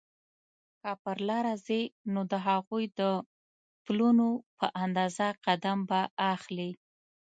که 0.81 0.91
پر 1.03 1.17
لاره 1.27 1.53
ځې 1.65 1.81
نو 2.13 2.21
د 2.31 2.33
هغوی 2.47 2.85
د 2.99 3.01
پلونو 3.83 4.29
په 4.57 4.65
اندازه 4.83 5.27
قدم 5.45 5.77
به 5.89 6.01
اخلې. 6.33 6.69